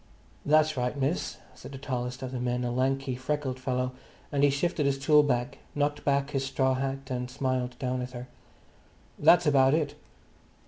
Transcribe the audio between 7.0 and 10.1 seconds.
and smiled down at her. "That's about it."